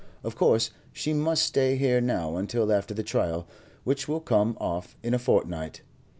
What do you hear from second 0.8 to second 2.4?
she must stay here now